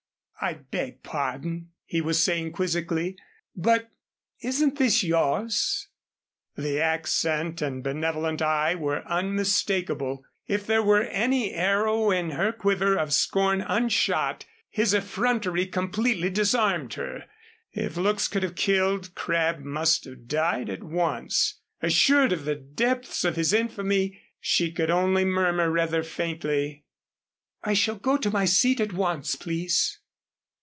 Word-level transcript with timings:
"I 0.43 0.53
beg 0.55 1.03
pardon," 1.03 1.69
he 1.85 2.01
was 2.01 2.23
saying 2.23 2.53
quizzically, 2.53 3.15
"but 3.55 3.91
isn't 4.41 4.79
this 4.79 5.03
yours?" 5.03 5.89
The 6.55 6.81
accent 6.81 7.61
and 7.61 7.83
benevolent 7.83 8.41
eye 8.41 8.73
were 8.73 9.07
unmistakable. 9.07 10.25
If 10.47 10.65
there 10.65 10.81
were 10.81 11.03
any 11.03 11.53
arrow 11.53 12.09
in 12.09 12.31
her 12.31 12.51
quiver 12.51 12.97
of 12.97 13.13
scorn 13.13 13.61
unshot, 13.61 14.45
his 14.71 14.95
effrontery 14.95 15.67
completely 15.67 16.31
disarmed 16.31 16.95
her. 16.95 17.25
If 17.71 17.95
looks 17.95 18.27
could 18.27 18.41
have 18.41 18.55
killed, 18.55 19.13
Crabb 19.13 19.59
must 19.59 20.05
have 20.05 20.27
died 20.27 20.71
at 20.71 20.81
once. 20.81 21.59
Assured 21.83 22.31
of 22.31 22.45
the 22.45 22.55
depths 22.55 23.23
of 23.23 23.35
his 23.35 23.53
infamy, 23.53 24.19
she 24.39 24.71
could 24.71 24.89
only 24.89 25.23
murmur 25.23 25.69
rather 25.69 26.01
faintly: 26.01 26.83
"I 27.63 27.75
shall 27.75 27.97
go 27.99 28.17
to 28.17 28.31
my 28.31 28.45
seat, 28.45 28.79
at 28.79 28.91
once, 28.93 29.35
please." 29.35 29.99